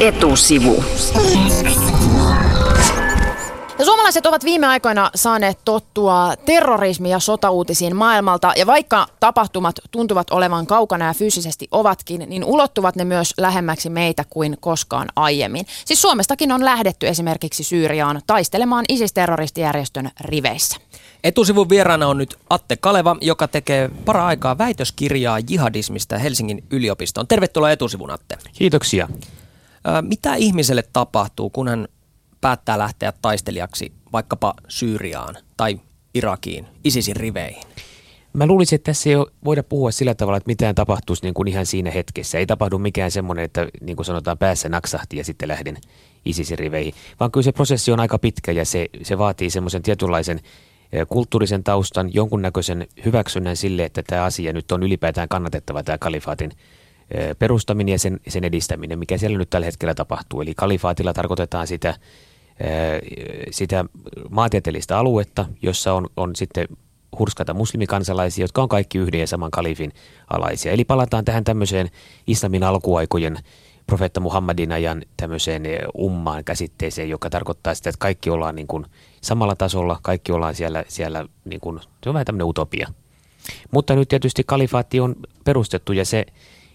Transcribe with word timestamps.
Etusivu. 0.00 0.84
Ja 3.78 3.84
suomalaiset 3.84 4.26
ovat 4.26 4.44
viime 4.44 4.66
aikoina 4.66 5.10
saaneet 5.14 5.58
tottua 5.64 6.34
terrorismi- 6.44 7.10
ja 7.10 7.18
sotauutisiin 7.18 7.96
maailmalta, 7.96 8.52
ja 8.56 8.66
vaikka 8.66 9.06
tapahtumat 9.20 9.76
tuntuvat 9.90 10.30
olevan 10.30 10.66
kaukana 10.66 11.06
ja 11.06 11.14
fyysisesti 11.14 11.68
ovatkin, 11.70 12.24
niin 12.28 12.44
ulottuvat 12.44 12.96
ne 12.96 13.04
myös 13.04 13.34
lähemmäksi 13.38 13.90
meitä 13.90 14.24
kuin 14.30 14.56
koskaan 14.60 15.08
aiemmin. 15.16 15.66
Siis 15.84 16.02
Suomestakin 16.02 16.52
on 16.52 16.64
lähdetty 16.64 17.08
esimerkiksi 17.08 17.64
Syyriaan 17.64 18.20
taistelemaan 18.26 18.84
ISIS-terroristijärjestön 18.88 20.10
riveissä. 20.20 20.76
Etusivun 21.24 21.68
vieraana 21.68 22.08
on 22.08 22.18
nyt 22.18 22.38
Atte 22.50 22.76
Kaleva, 22.76 23.16
joka 23.20 23.48
tekee 23.48 23.90
para-aikaa 24.04 24.58
väitöskirjaa 24.58 25.38
jihadismista 25.48 26.18
Helsingin 26.18 26.64
yliopistoon. 26.70 27.26
Tervetuloa 27.26 27.70
etusivun, 27.70 28.10
Atte. 28.10 28.38
Kiitoksia. 28.52 29.08
Mitä 30.02 30.34
ihmiselle 30.34 30.84
tapahtuu, 30.92 31.50
kun 31.50 31.68
hän 31.68 31.88
päättää 32.40 32.78
lähteä 32.78 33.12
taistelijaksi 33.22 33.92
vaikkapa 34.12 34.54
Syyriaan 34.68 35.36
tai 35.56 35.80
Irakiin, 36.14 36.66
ISISin 36.84 37.16
riveihin? 37.16 37.62
Mä 38.32 38.46
luulisin, 38.46 38.76
että 38.76 38.90
tässä 38.90 39.10
ei 39.10 39.16
voida 39.44 39.62
puhua 39.62 39.90
sillä 39.90 40.14
tavalla, 40.14 40.36
että 40.36 40.48
mitään 40.48 40.74
tapahtuisi 40.74 41.22
niin 41.22 41.34
kuin 41.34 41.48
ihan 41.48 41.66
siinä 41.66 41.90
hetkessä. 41.90 42.38
Ei 42.38 42.46
tapahdu 42.46 42.78
mikään 42.78 43.10
semmoinen, 43.10 43.44
että 43.44 43.68
niin 43.80 43.96
kuin 43.96 44.06
sanotaan 44.06 44.38
päässä 44.38 44.68
naksahti 44.68 45.16
ja 45.16 45.24
sitten 45.24 45.48
lähden 45.48 45.76
ISISin 46.24 46.58
riveihin. 46.58 46.94
Vaan 47.20 47.30
kyllä 47.30 47.44
se 47.44 47.52
prosessi 47.52 47.92
on 47.92 48.00
aika 48.00 48.18
pitkä 48.18 48.52
ja 48.52 48.64
se, 48.64 48.88
se 49.02 49.18
vaatii 49.18 49.50
semmoisen 49.50 49.82
tietynlaisen 49.82 50.40
kulttuurisen 51.08 51.64
taustan, 51.64 52.14
jonkunnäköisen 52.14 52.86
hyväksynnän 53.04 53.56
sille, 53.56 53.84
että 53.84 54.02
tämä 54.02 54.24
asia 54.24 54.52
nyt 54.52 54.72
on 54.72 54.82
ylipäätään 54.82 55.28
kannatettava, 55.28 55.82
tämä 55.82 55.98
kalifaatin 55.98 56.50
perustaminen 57.38 57.92
ja 57.92 57.98
sen, 57.98 58.20
sen 58.28 58.44
edistäminen, 58.44 58.98
mikä 58.98 59.18
siellä 59.18 59.38
nyt 59.38 59.50
tällä 59.50 59.64
hetkellä 59.64 59.94
tapahtuu. 59.94 60.40
Eli 60.40 60.54
kalifaatilla 60.54 61.12
tarkoitetaan 61.12 61.66
sitä, 61.66 61.94
sitä 63.50 63.84
maantieteellistä 64.30 64.98
aluetta, 64.98 65.46
jossa 65.62 65.92
on, 65.92 66.06
on 66.16 66.36
sitten 66.36 66.68
hurskata 67.18 67.54
muslimikansalaisia, 67.54 68.44
jotka 68.44 68.62
on 68.62 68.68
kaikki 68.68 68.98
yhden 68.98 69.20
ja 69.20 69.26
saman 69.26 69.50
kalifin 69.50 69.92
alaisia. 70.30 70.72
Eli 70.72 70.84
palataan 70.84 71.24
tähän 71.24 71.44
tämmöiseen 71.44 71.90
islamin 72.26 72.62
alkuaikojen 72.62 73.38
profeetta 73.86 74.20
Muhammadin 74.20 74.72
ajan 74.72 75.02
tämmöiseen 75.16 75.62
ummaan 75.98 76.44
käsitteeseen, 76.44 77.10
joka 77.10 77.30
tarkoittaa 77.30 77.74
sitä, 77.74 77.90
että 77.90 77.98
kaikki 77.98 78.30
ollaan 78.30 78.54
niin 78.54 78.66
kuin 78.66 78.86
samalla 79.20 79.56
tasolla, 79.56 79.98
kaikki 80.02 80.32
ollaan 80.32 80.54
siellä, 80.54 80.84
siellä 80.88 81.26
niin 81.44 81.60
kuin, 81.60 81.80
se 82.02 82.08
on 82.08 82.14
vähän 82.14 82.26
tämmöinen 82.26 82.46
utopia. 82.46 82.88
Mutta 83.70 83.94
nyt 83.94 84.08
tietysti 84.08 84.42
kalifaatti 84.46 85.00
on 85.00 85.16
perustettu 85.44 85.92
ja 85.92 86.04
se, 86.04 86.26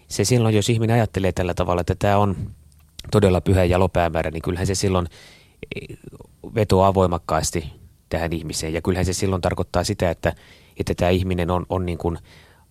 se 0.08 0.24
silloin, 0.24 0.54
jos 0.54 0.68
ihminen 0.68 0.94
ajattelee 0.94 1.32
tällä 1.32 1.54
tavalla, 1.54 1.80
että 1.80 1.94
tämä 1.98 2.16
on 2.16 2.36
todella 3.10 3.40
pyhä 3.40 3.64
ja 3.64 3.78
lopäämäärä, 3.78 4.30
niin 4.30 4.42
kyllähän 4.42 4.66
se 4.66 4.74
silloin 4.74 5.06
eh, 5.76 5.96
vetoaa 6.54 6.94
voimakkaasti 6.94 7.72
tähän 8.08 8.32
ihmiseen. 8.32 8.72
Ja 8.72 8.82
kyllähän 8.82 9.06
se 9.06 9.12
silloin 9.12 9.42
tarkoittaa 9.42 9.84
sitä, 9.84 10.10
että, 10.10 10.32
että 10.76 10.94
tämä 10.94 11.10
ihminen 11.10 11.50
on, 11.50 11.66
on 11.68 11.86
niin 11.86 11.98
kuin 11.98 12.18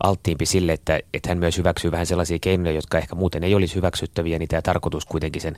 alttiimpi 0.03 0.45
sille, 0.45 0.73
että, 0.73 0.99
että 1.13 1.29
hän 1.29 1.37
myös 1.37 1.57
hyväksyy 1.57 1.91
vähän 1.91 2.05
sellaisia 2.05 2.39
keinoja, 2.41 2.75
jotka 2.75 2.97
ehkä 2.97 3.15
muuten 3.15 3.43
ei 3.43 3.55
olisi 3.55 3.75
hyväksyttäviä, 3.75 4.39
niin 4.39 4.47
tämä 4.49 4.61
tarkoitus 4.61 5.05
kuitenkin 5.05 5.41
sen 5.41 5.55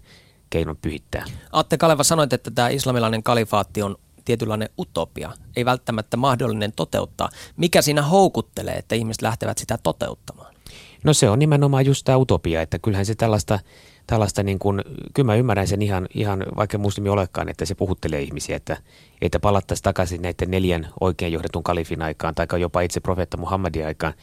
keinon 0.50 0.78
pyhittää. 0.82 1.26
Atte 1.52 1.78
Kaleva 1.78 2.04
sanoit, 2.04 2.34
että 2.34 2.52
tämä 2.52 2.70
islamilainen 2.70 3.24
kalifaatti 3.24 3.82
on 3.82 3.96
tietynlainen 4.26 4.70
utopia, 4.80 5.32
ei 5.56 5.66
välttämättä 5.66 6.18
mahdollinen 6.18 6.74
toteuttaa. 6.76 7.30
Mikä 7.58 7.82
siinä 7.82 8.02
houkuttelee, 8.02 8.76
että 8.76 8.96
ihmiset 8.96 9.22
lähtevät 9.22 9.58
sitä 9.58 9.78
toteuttamaan? 9.84 10.57
No 11.04 11.14
se 11.14 11.30
on 11.30 11.40
nimenomaan 11.40 11.86
just 11.86 12.06
tämä 12.06 12.18
utopia, 12.18 12.62
että 12.62 12.80
kyllähän 12.80 13.06
se 13.06 13.16
tällaista, 13.16 13.60
tällaista 14.08 14.44
niin 14.44 14.60
kuin, 14.60 14.82
kyllä 15.14 15.26
mä 15.26 15.36
ymmärrän 15.36 15.68
sen 15.68 15.82
ihan, 15.82 16.08
ihan 16.14 16.46
vaikka 16.56 16.78
muslimi 16.78 17.10
olekaan, 17.10 17.50
että 17.50 17.66
se 17.66 17.76
puhuttelee 17.76 18.22
ihmisiä, 18.22 18.56
että, 18.56 18.78
että 19.22 19.40
palattaisiin 19.40 19.84
takaisin 19.84 20.22
näiden 20.22 20.52
neljän 20.52 20.88
oikein 21.00 21.34
johdetun 21.34 21.64
kalifin 21.64 22.02
aikaan, 22.02 22.36
tai 22.36 22.48
jopa 22.60 22.82
itse 22.82 23.00
profeetta 23.00 23.38
Muhammadin 23.38 23.86
aikaan. 23.86 24.14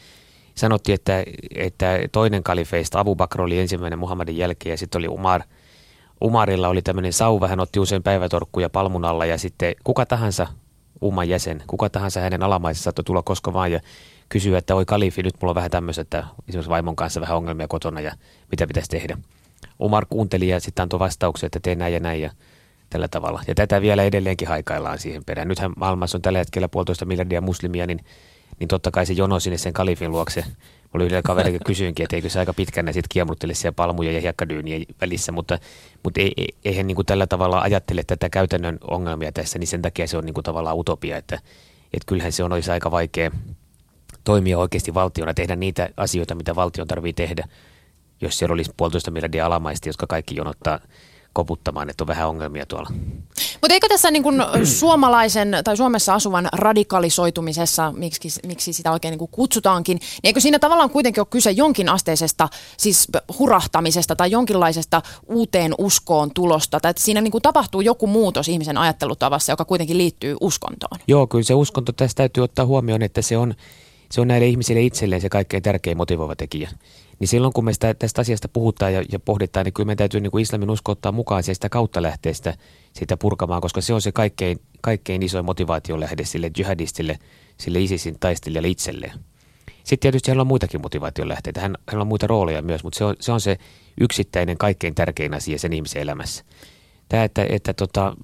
Sanottiin, 0.55 0.93
että, 0.93 1.23
että 1.55 1.99
toinen 2.11 2.43
kalifeista, 2.43 2.99
Abu 2.99 3.15
Bakr 3.15 3.41
oli 3.41 3.59
ensimmäinen 3.59 3.99
Muhammadin 3.99 4.37
jälkeen, 4.37 4.73
ja 4.73 4.77
sitten 4.77 4.99
oli 4.99 5.07
Umar– 5.07 5.41
Umarilla 6.21 6.67
oli 6.67 6.81
tämmöinen 6.81 7.13
sauva, 7.13 7.47
hän 7.47 7.59
otti 7.59 7.79
usein 7.79 8.03
päivätorkkuja 8.03 8.69
palmun 8.69 9.05
alla 9.05 9.25
ja 9.25 9.37
sitten 9.37 9.75
kuka 9.83 10.05
tahansa 10.05 10.47
Uman 11.01 11.29
jäsen, 11.29 11.63
kuka 11.67 11.89
tahansa 11.89 12.19
hänen 12.19 12.43
alamaisensa 12.43 12.83
saattoi 12.83 13.03
tulla 13.03 13.23
koska 13.23 13.53
vaan 13.53 13.71
ja 13.71 13.79
kysyä, 14.29 14.57
että 14.57 14.75
oi 14.75 14.85
kalifi, 14.85 15.23
nyt 15.23 15.35
mulla 15.41 15.51
on 15.51 15.55
vähän 15.55 15.71
tämmöistä, 15.71 16.01
että 16.01 16.23
esimerkiksi 16.47 16.69
vaimon 16.69 16.95
kanssa 16.95 17.21
vähän 17.21 17.37
ongelmia 17.37 17.67
kotona 17.67 18.01
ja 18.01 18.11
mitä 18.51 18.67
pitäisi 18.67 18.89
tehdä. 18.89 19.17
Umar 19.79 20.05
kuunteli 20.09 20.47
ja 20.47 20.59
sitten 20.59 20.83
antoi 20.83 20.99
vastauksia, 20.99 21.47
että 21.47 21.59
tee 21.59 21.75
näin 21.75 21.93
ja 21.93 21.99
näin 21.99 22.21
ja 22.21 22.31
tällä 22.89 23.07
tavalla. 23.07 23.41
Ja 23.47 23.55
tätä 23.55 23.81
vielä 23.81 24.03
edelleenkin 24.03 24.47
haikaillaan 24.47 24.99
siihen 24.99 25.25
perään. 25.25 25.47
Nythän 25.47 25.73
maailmassa 25.77 26.17
on 26.17 26.21
tällä 26.21 26.39
hetkellä 26.39 26.67
puolitoista 26.67 27.05
miljardia 27.05 27.41
muslimia, 27.41 27.87
niin, 27.87 27.99
niin 28.59 28.67
totta 28.67 28.91
kai 28.91 29.05
se 29.05 29.13
jono 29.13 29.39
sinne 29.39 29.57
sen 29.57 29.73
kalifin 29.73 30.11
luokse 30.11 30.45
oli 30.93 31.03
yhdellä 31.03 31.21
kaverilla 31.21 31.59
kysyinkin, 31.65 32.03
että 32.03 32.15
eikö 32.15 32.29
se 32.29 32.39
aika 32.39 32.53
pitkänä 32.53 32.91
sitten 32.91 33.09
kiemurtele 33.09 33.53
siellä 33.53 33.75
palmuja 33.75 34.11
ja 34.11 34.21
hiekkadyynien 34.21 34.85
välissä, 35.01 35.31
mutta, 35.31 35.59
mutta 36.03 36.21
ei, 36.21 36.33
eihän 36.65 36.87
niin 36.87 36.95
kuin 36.95 37.05
tällä 37.05 37.27
tavalla 37.27 37.61
ajattele 37.61 38.03
tätä 38.07 38.29
käytännön 38.29 38.77
ongelmia 38.81 39.31
tässä, 39.31 39.59
niin 39.59 39.67
sen 39.67 39.81
takia 39.81 40.07
se 40.07 40.17
on 40.17 40.25
niin 40.25 40.33
kuin 40.33 40.43
tavallaan 40.43 40.77
utopia, 40.77 41.17
että, 41.17 41.35
että 41.93 42.05
kyllähän 42.05 42.31
se 42.31 42.43
on 42.43 42.53
olisi 42.53 42.71
aika 42.71 42.91
vaikea 42.91 43.31
toimia 44.25 44.57
oikeasti 44.57 44.93
valtiona, 44.93 45.33
tehdä 45.33 45.55
niitä 45.55 45.89
asioita, 45.97 46.35
mitä 46.35 46.55
valtion 46.55 46.87
tarvii 46.87 47.13
tehdä, 47.13 47.47
jos 48.21 48.37
siellä 48.37 48.53
olisi 48.53 48.71
puolitoista 48.77 49.11
miljardia 49.11 49.45
alamaista, 49.45 49.89
jotka 49.89 50.07
kaikki 50.07 50.35
jonottaa 50.35 50.79
koputtamaan, 51.33 51.89
että 51.89 52.03
on 52.03 52.07
vähän 52.07 52.27
ongelmia 52.27 52.65
tuolla. 52.65 52.89
Mutta 53.61 53.73
eikö 53.73 53.87
tässä 53.89 54.11
niin 54.11 54.23
kun 54.23 54.45
suomalaisen 54.79 55.57
tai 55.63 55.77
Suomessa 55.77 56.13
asuvan 56.13 56.47
radikalisoitumisessa, 56.53 57.91
miksi, 57.91 58.29
miksi 58.45 58.73
sitä 58.73 58.91
oikein 58.91 59.17
niin 59.17 59.29
kutsutaankin, 59.31 59.95
niin 59.97 60.19
eikö 60.23 60.39
siinä 60.39 60.59
tavallaan 60.59 60.89
kuitenkin 60.89 61.21
ole 61.21 61.27
kyse 61.29 61.51
jonkin 61.51 61.89
asteisesta 61.89 62.49
siis 62.77 63.07
hurahtamisesta 63.39 64.15
tai 64.15 64.31
jonkinlaisesta 64.31 65.01
uuteen 65.27 65.73
uskoon 65.77 66.31
tulosta, 66.33 66.79
tai 66.79 66.89
että 66.89 67.03
siinä 67.03 67.21
niin 67.21 67.41
tapahtuu 67.41 67.81
joku 67.81 68.07
muutos 68.07 68.47
ihmisen 68.47 68.77
ajattelutavassa, 68.77 69.51
joka 69.51 69.65
kuitenkin 69.65 69.97
liittyy 69.97 70.35
uskontoon? 70.41 70.99
Joo, 71.07 71.27
kyllä 71.27 71.43
se 71.43 71.53
uskonto 71.53 71.91
tässä 71.91 72.15
täytyy 72.15 72.43
ottaa 72.43 72.65
huomioon, 72.65 73.01
että 73.01 73.21
se 73.21 73.37
on, 73.37 73.53
se 74.11 74.21
on 74.21 74.27
näille 74.27 74.47
ihmisille 74.47 74.81
itselleen 74.81 75.21
se 75.21 75.29
kaikkein 75.29 75.63
tärkein 75.63 75.97
motivoiva 75.97 76.35
tekijä 76.35 76.69
niin 77.19 77.27
silloin 77.27 77.53
kun 77.53 77.65
me 77.65 77.73
sitä, 77.73 77.93
tästä 77.93 78.21
asiasta 78.21 78.47
puhutaan 78.47 78.93
ja, 78.93 79.03
ja 79.11 79.19
pohditaan, 79.19 79.65
niin 79.65 79.73
kyllä 79.73 79.85
meidän 79.85 79.97
täytyy 79.97 80.19
niin 80.21 80.31
kuin 80.31 80.41
islamin 80.41 80.69
usko 80.69 80.91
ottaa 80.91 81.11
mukaan 81.11 81.43
ja 81.47 81.55
sitä 81.55 81.69
kautta 81.69 82.01
lähteä 82.01 82.33
sitä, 82.33 82.53
sitä 82.93 83.17
purkamaan, 83.17 83.61
koska 83.61 83.81
se 83.81 83.93
on 83.93 84.01
se 84.01 84.11
kaikkein, 84.11 84.59
kaikkein 84.81 85.23
isoin 85.23 85.45
motivaation 85.45 85.99
lähde 85.99 86.25
sille 86.25 86.51
jihadistille, 86.57 87.19
sille 87.57 87.79
ISISin 87.79 88.19
taistelijalle 88.19 88.67
itselleen. 88.67 89.13
Sitten 89.67 89.99
tietysti 89.99 90.31
hänellä 90.31 90.41
on 90.41 90.47
muitakin 90.47 90.81
motivaation 90.81 91.29
lähteitä, 91.29 91.61
hän, 91.61 91.75
hänellä 91.87 92.01
on 92.01 92.07
muita 92.07 92.27
rooleja 92.27 92.61
myös, 92.61 92.83
mutta 92.83 92.97
se 92.97 93.05
on, 93.05 93.15
se 93.19 93.31
on 93.31 93.41
se 93.41 93.57
yksittäinen 94.01 94.57
kaikkein 94.57 94.95
tärkein 94.95 95.33
asia 95.33 95.59
sen 95.59 95.73
ihmisen 95.73 96.01
elämässä. 96.01 96.43
Tämä, 97.09 97.23
että, 97.23 97.45
että 97.49 97.73
tota, 97.73 98.15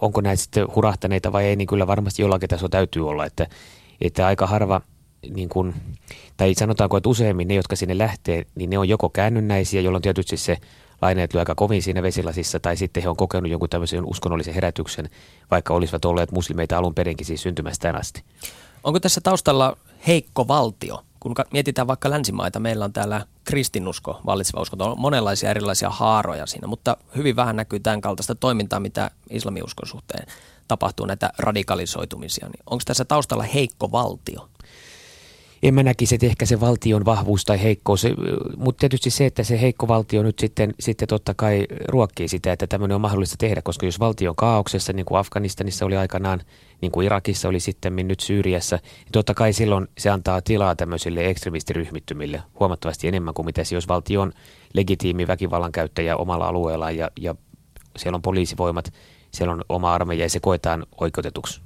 onko 0.00 0.20
näitä 0.20 0.42
sitten 0.42 0.66
hurahtaneita 0.74 1.32
vai 1.32 1.44
ei, 1.44 1.56
niin 1.56 1.66
kyllä 1.66 1.86
varmasti 1.86 2.22
jollakin 2.22 2.48
tasolla 2.48 2.68
täytyy 2.68 3.08
olla, 3.08 3.26
että, 3.26 3.46
että 4.00 4.26
aika 4.26 4.46
harva– 4.46 4.80
niin 5.30 5.48
kuin, 5.48 5.74
tai 6.36 6.54
sanotaanko, 6.54 6.96
että 6.96 7.08
useimmin 7.08 7.48
ne, 7.48 7.54
jotka 7.54 7.76
sinne 7.76 7.98
lähtee, 7.98 8.46
niin 8.54 8.70
ne 8.70 8.78
on 8.78 8.88
joko 8.88 9.08
käännynnäisiä, 9.08 9.80
jolloin 9.80 10.02
tietysti 10.02 10.36
se 10.36 10.56
laineet 11.02 11.34
lyö 11.34 11.40
aika 11.40 11.54
kovin 11.54 11.82
siinä 11.82 12.02
vesilasissa, 12.02 12.60
tai 12.60 12.76
sitten 12.76 13.02
he 13.02 13.08
on 13.08 13.16
kokenut 13.16 13.50
jonkun 13.50 13.68
tämmöisen 13.68 14.04
uskonnollisen 14.04 14.54
herätyksen, 14.54 15.08
vaikka 15.50 15.74
olisivat 15.74 16.04
olleet 16.04 16.32
muslimeita 16.32 16.78
alun 16.78 16.94
perinkin 16.94 17.26
siis 17.26 17.42
syntymästään 17.42 17.96
asti. 17.96 18.22
Onko 18.84 19.00
tässä 19.00 19.20
taustalla 19.20 19.76
heikko 20.06 20.48
valtio? 20.48 21.02
Kun 21.20 21.34
mietitään 21.52 21.86
vaikka 21.86 22.10
länsimaita, 22.10 22.60
meillä 22.60 22.84
on 22.84 22.92
täällä 22.92 23.26
kristinusko, 23.44 24.20
vallitseva 24.26 24.62
uskonto, 24.62 24.92
on 24.92 25.00
monenlaisia 25.00 25.50
erilaisia 25.50 25.90
haaroja 25.90 26.46
siinä, 26.46 26.66
mutta 26.66 26.96
hyvin 27.16 27.36
vähän 27.36 27.56
näkyy 27.56 27.80
tämän 27.80 28.00
kaltaista 28.00 28.34
toimintaa, 28.34 28.80
mitä 28.80 29.10
islamiuskon 29.30 29.88
suhteen 29.88 30.26
tapahtuu, 30.68 31.06
näitä 31.06 31.30
radikalisoitumisia. 31.38 32.48
Niin 32.48 32.62
onko 32.70 32.82
tässä 32.86 33.04
taustalla 33.04 33.44
heikko 33.44 33.92
valtio? 33.92 34.48
en 35.62 35.74
mä 35.74 35.82
näkisi, 35.82 36.14
että 36.14 36.26
ehkä 36.26 36.46
se 36.46 36.60
valtion 36.60 37.04
vahvuus 37.04 37.44
tai 37.44 37.62
heikkous, 37.62 38.06
mutta 38.56 38.80
tietysti 38.80 39.10
se, 39.10 39.26
että 39.26 39.42
se 39.42 39.60
heikko 39.60 39.88
valtio 39.88 40.22
nyt 40.22 40.38
sitten, 40.38 40.74
sitten 40.80 41.08
totta 41.08 41.34
kai 41.34 41.66
ruokkii 41.88 42.28
sitä, 42.28 42.52
että 42.52 42.66
tämmöinen 42.66 42.94
on 42.94 43.00
mahdollista 43.00 43.36
tehdä, 43.38 43.62
koska 43.62 43.86
jos 43.86 44.00
valtio 44.00 44.30
on 44.30 44.36
kaauksessa, 44.36 44.92
niin 44.92 45.06
kuin 45.06 45.18
Afganistanissa 45.18 45.86
oli 45.86 45.96
aikanaan, 45.96 46.42
niin 46.80 46.92
kuin 46.92 47.06
Irakissa 47.06 47.48
oli 47.48 47.60
sitten 47.60 47.96
nyt 47.96 48.20
Syyriassa, 48.20 48.76
niin 48.76 49.12
totta 49.12 49.34
kai 49.34 49.52
silloin 49.52 49.88
se 49.98 50.10
antaa 50.10 50.42
tilaa 50.42 50.76
tämmöisille 50.76 51.26
ekstremistiryhmittymille 51.26 52.42
huomattavasti 52.60 53.08
enemmän 53.08 53.34
kuin 53.34 53.46
mitä 53.46 53.64
se, 53.64 53.74
jos 53.74 53.88
valtio 53.88 54.20
on 54.20 54.32
legitiimi 54.74 55.26
väkivallan 55.26 55.72
käyttäjä 55.72 56.16
omalla 56.16 56.48
alueellaan 56.48 56.96
ja, 56.96 57.10
ja 57.20 57.34
siellä 57.96 58.16
on 58.16 58.22
poliisivoimat, 58.22 58.92
siellä 59.36 59.54
on 59.54 59.64
oma 59.68 59.94
armeija 59.94 60.24
ja 60.24 60.30
se 60.30 60.40
koetaan 60.40 60.86
oikeutetuksi 61.00 61.60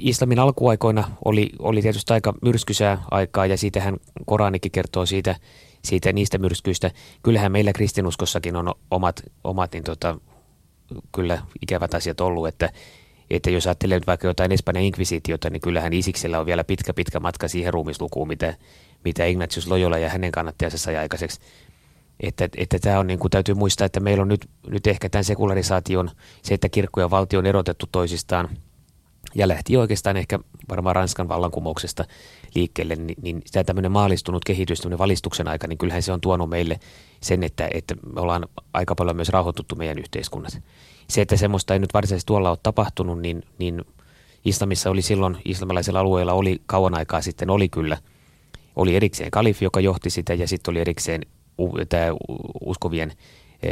islamin 0.00 0.38
alkuaikoina 0.38 1.10
oli, 1.24 1.50
oli 1.58 1.82
tietysti 1.82 2.12
aika 2.12 2.34
myrskysää 2.42 3.02
aikaa 3.10 3.46
ja 3.46 3.56
siitähän 3.56 3.96
Koranikin 4.26 4.70
kertoo 4.72 5.06
siitä, 5.06 5.36
siitä 5.84 6.12
niistä 6.12 6.38
myrskyistä. 6.38 6.90
Kyllähän 7.22 7.52
meillä 7.52 7.72
kristinuskossakin 7.72 8.56
on 8.56 8.74
omat, 8.90 9.22
omat 9.44 9.72
niin 9.72 9.84
tota, 9.84 10.18
kyllä 11.14 11.42
ikävät 11.62 11.94
asiat 11.94 12.20
ollut, 12.20 12.48
että, 12.48 12.72
että 13.30 13.50
jos 13.50 13.66
ajattelee 13.66 13.96
nyt 13.96 14.06
vaikka 14.06 14.26
jotain 14.26 14.52
Espanjan 14.52 14.84
inkvisitiota, 14.84 15.50
niin 15.50 15.60
kyllähän 15.60 15.92
Isiksellä 15.92 16.40
on 16.40 16.46
vielä 16.46 16.64
pitkä 16.64 16.94
pitkä 16.94 17.20
matka 17.20 17.48
siihen 17.48 17.72
ruumislukuun, 17.72 18.28
mitä, 18.28 18.54
mitä 19.04 19.24
Ignatius 19.24 19.66
Loyola 19.66 19.98
ja 19.98 20.08
hänen 20.08 20.32
kannattajansa 20.32 20.78
sai 20.78 20.96
aikaiseksi. 20.96 21.40
Että, 22.20 22.48
että 22.56 22.78
tämä 22.78 22.98
on 22.98 23.06
niin 23.06 23.18
kuin, 23.18 23.30
täytyy 23.30 23.54
muistaa, 23.54 23.84
että 23.84 24.00
meillä 24.00 24.22
on 24.22 24.28
nyt, 24.28 24.48
nyt 24.66 24.86
ehkä 24.86 25.08
tämän 25.08 25.24
sekularisaation, 25.24 26.10
se, 26.42 26.54
että 26.54 26.68
kirkko 26.68 27.00
ja 27.00 27.10
valtio 27.10 27.38
on 27.38 27.46
erotettu 27.46 27.86
toisistaan– 27.92 28.48
ja 29.34 29.48
lähti 29.48 29.76
oikeastaan 29.76 30.16
ehkä 30.16 30.38
varmaan 30.68 30.96
Ranskan 30.96 31.28
vallankumouksesta 31.28 32.04
liikkeelle, 32.54 32.96
niin, 32.96 33.16
niin 33.22 33.42
tämä 33.52 33.64
tämmöinen 33.64 33.92
maalistunut 33.92 34.44
kehitys, 34.44 34.80
tämmöinen 34.80 34.98
valistuksen 34.98 35.48
aika, 35.48 35.66
niin 35.66 35.78
kyllähän 35.78 36.02
se 36.02 36.12
on 36.12 36.20
tuonut 36.20 36.50
meille 36.50 36.80
sen, 37.22 37.42
että, 37.42 37.68
että 37.74 37.94
me 38.14 38.20
ollaan 38.20 38.48
aika 38.72 38.94
paljon 38.94 39.16
myös 39.16 39.28
rauhoituttu 39.28 39.76
meidän 39.76 39.98
yhteiskunnat. 39.98 40.60
Se, 41.08 41.20
että 41.20 41.36
semmoista 41.36 41.74
ei 41.74 41.80
nyt 41.80 41.94
varsinaisesti 41.94 42.26
tuolla 42.26 42.50
ole 42.50 42.58
tapahtunut, 42.62 43.20
niin, 43.20 43.42
niin 43.58 43.84
islamissa 44.44 44.90
oli 44.90 45.02
silloin, 45.02 45.36
islamilaisella 45.44 46.00
alueella 46.00 46.32
oli 46.32 46.60
kauan 46.66 46.94
aikaa 46.94 47.20
sitten, 47.20 47.50
oli 47.50 47.68
kyllä, 47.68 47.96
oli 48.76 48.96
erikseen 48.96 49.30
kalifi, 49.30 49.64
joka 49.64 49.80
johti 49.80 50.10
sitä, 50.10 50.34
ja 50.34 50.48
sitten 50.48 50.72
oli 50.72 50.80
erikseen 50.80 51.22
tämä 51.88 52.06
uskovien 52.60 53.12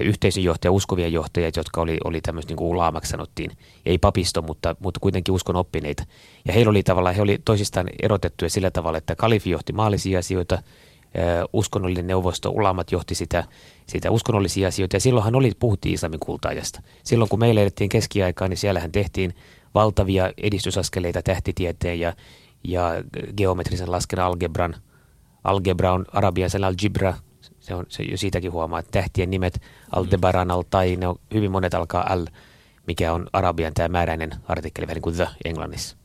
yhteisönjohtaja, 0.01 0.73
uskovien 0.73 1.13
johtajat, 1.13 1.57
jotka 1.57 1.81
oli, 1.81 1.99
oli 2.05 2.21
tämmöistä 2.21 2.51
niin 2.51 2.57
kuin 2.57 2.69
ulaamaksi 2.69 3.11
sanottiin, 3.11 3.51
ei 3.87 3.99
papisto, 3.99 4.43
mutta, 4.43 4.77
mutta 4.81 5.01
kuitenkin 5.01 5.35
uskon 5.35 5.57
oppineita. 5.57 6.05
Ja 6.45 6.53
heillä 6.53 6.71
oli 6.71 6.83
tavallaan, 6.83 7.15
he 7.15 7.23
oli 7.23 7.39
toisistaan 7.45 7.91
erotettuja 8.03 8.51
sillä 8.51 8.71
tavalla, 8.71 8.99
että 8.99 9.17
kalifi 9.17 9.51
johti 9.51 9.73
maallisia 9.73 10.19
asioita, 10.19 10.63
uskonnollinen 11.53 12.07
neuvosto, 12.07 12.51
ulamat 12.51 12.93
johti 12.93 13.15
sitä, 13.15 13.45
sitä 13.87 14.11
uskonnollisia 14.11 14.69
asioita, 14.69 14.97
ja 14.97 15.01
silloinhan 15.01 15.35
oli, 15.35 15.53
puhuttiin 15.59 15.95
islamin 15.95 16.21
kultaajasta. 16.21 16.83
Silloin 17.05 17.29
kun 17.29 17.39
meille 17.39 17.63
elettiin 17.63 17.89
keskiaikaa, 17.89 18.49
niin 18.49 18.57
siellähän 18.57 18.93
tehtiin 18.93 19.35
valtavia 19.75 20.33
edistysaskeleita 20.39 21.23
tähtitieteen 21.23 22.01
ja, 22.01 22.13
ja 22.65 22.91
geometrisen 23.37 23.91
laskennan 23.91 24.27
algebran. 24.27 24.75
Algebra 25.45 25.93
on 25.93 26.05
arabian 26.13 26.51
sana 26.51 26.67
algebra, 26.67 27.15
se 27.69 27.75
on, 27.75 27.87
se 27.89 28.05
siitäkin 28.15 28.53
huomaa, 28.53 28.79
että 28.79 28.91
tähtien 28.91 29.31
nimet 29.31 29.63
Aldebaran 29.93 30.51
al 30.51 30.63
tai 30.71 30.97
ne 30.97 31.07
on, 31.07 31.17
hyvin 31.35 31.51
monet 31.51 31.75
alkaa 31.75 32.17
L, 32.17 32.25
mikä 32.87 33.13
on 33.13 33.27
arabian 33.33 33.75
tämä 33.75 33.89
määräinen 33.89 34.31
artikkeli, 34.49 34.87
vähän 34.87 34.95
niin 34.95 35.03
kuin 35.03 35.17
the 35.17 35.29
englannissa. 35.45 35.98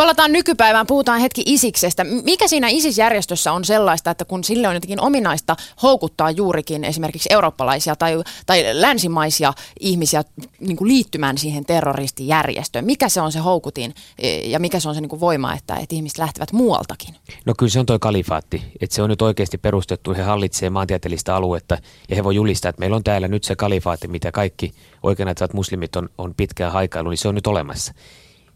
Palataan 0.00 0.32
nykypäivään, 0.32 0.86
puhutaan 0.86 1.20
hetki 1.20 1.42
Isiksestä. 1.46 2.04
Mikä 2.04 2.48
siinä 2.48 2.68
ISIS-järjestössä 2.68 3.52
on 3.52 3.64
sellaista, 3.64 4.10
että 4.10 4.24
kun 4.24 4.44
sille 4.44 4.68
on 4.68 4.74
jotenkin 4.74 5.00
ominaista 5.00 5.56
houkuttaa 5.82 6.30
juurikin 6.30 6.84
esimerkiksi 6.84 7.28
eurooppalaisia 7.32 7.96
tai, 7.96 8.22
tai 8.46 8.64
länsimaisia 8.72 9.52
ihmisiä 9.80 10.22
niin 10.60 10.76
kuin 10.76 10.88
liittymään 10.88 11.38
siihen 11.38 11.64
terroristijärjestöön? 11.64 12.84
Mikä 12.84 13.08
se 13.08 13.20
on 13.20 13.32
se 13.32 13.38
houkutin 13.38 13.94
e, 14.18 14.28
ja 14.36 14.60
mikä 14.60 14.80
se 14.80 14.88
on 14.88 14.94
se 14.94 15.00
niin 15.00 15.08
kuin 15.08 15.20
voima, 15.20 15.54
että, 15.54 15.76
että 15.76 15.94
ihmiset 15.94 16.18
lähtevät 16.18 16.52
muualtakin? 16.52 17.14
No 17.44 17.54
kyllä 17.58 17.70
se 17.70 17.80
on 17.80 17.86
tuo 17.86 17.98
kalifaatti, 17.98 18.62
että 18.80 18.96
se 18.96 19.02
on 19.02 19.10
nyt 19.10 19.22
oikeasti 19.22 19.58
perustettu, 19.58 20.14
he 20.14 20.22
hallitsee 20.22 20.70
maantieteellistä 20.70 21.36
aluetta 21.36 21.78
ja 22.08 22.16
he 22.16 22.24
voi 22.24 22.34
julistaa, 22.34 22.68
että 22.68 22.80
meillä 22.80 22.96
on 22.96 23.04
täällä 23.04 23.28
nyt 23.28 23.44
se 23.44 23.56
kalifaatti, 23.56 24.08
mitä 24.08 24.32
kaikki 24.32 24.74
oikein 25.02 25.28
muslimit 25.52 25.96
on, 25.96 26.08
on 26.18 26.34
pitkään 26.34 26.72
haikailu, 26.72 27.10
niin 27.10 27.18
se 27.18 27.28
on 27.28 27.34
nyt 27.34 27.46
olemassa. 27.46 27.92